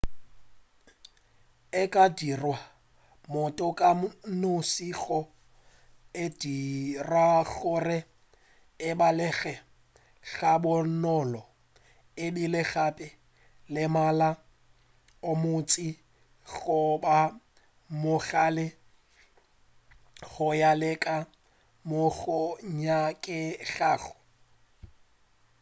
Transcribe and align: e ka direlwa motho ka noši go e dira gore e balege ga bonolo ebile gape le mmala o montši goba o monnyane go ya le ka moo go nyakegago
e 1.81 1.83
ka 1.93 2.05
direlwa 2.17 2.59
motho 3.31 3.67
ka 3.79 3.89
noši 4.41 4.89
go 5.01 5.19
e 6.23 6.25
dira 6.39 7.27
gore 7.51 7.97
e 8.89 8.89
balege 8.99 9.53
ga 10.33 10.51
bonolo 10.63 11.41
ebile 12.25 12.61
gape 12.71 13.07
le 13.73 13.83
mmala 13.89 14.29
o 15.29 15.31
montši 15.41 15.89
goba 16.55 17.17
o 17.27 17.31
monnyane 18.01 18.65
go 20.31 20.47
ya 20.61 20.71
le 20.81 20.91
ka 21.03 21.15
moo 21.87 22.09
go 22.17 22.39
nyakegago 22.79 24.13